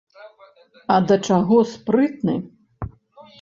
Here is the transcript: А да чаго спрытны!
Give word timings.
А 0.93 0.95
да 1.11 1.17
чаго 1.27 1.59
спрытны! 1.73 2.35